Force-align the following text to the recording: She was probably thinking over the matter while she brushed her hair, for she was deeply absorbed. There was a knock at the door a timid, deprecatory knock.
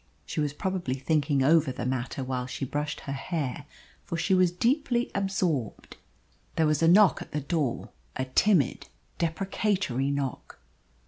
She 0.25 0.39
was 0.39 0.51
probably 0.51 0.95
thinking 0.95 1.43
over 1.43 1.71
the 1.71 1.85
matter 1.85 2.23
while 2.23 2.47
she 2.47 2.65
brushed 2.65 3.01
her 3.01 3.13
hair, 3.13 3.65
for 4.03 4.17
she 4.17 4.33
was 4.33 4.49
deeply 4.51 5.11
absorbed. 5.13 5.95
There 6.55 6.65
was 6.65 6.81
a 6.81 6.87
knock 6.87 7.21
at 7.21 7.33
the 7.33 7.41
door 7.41 7.89
a 8.15 8.25
timid, 8.25 8.87
deprecatory 9.19 10.09
knock. 10.09 10.57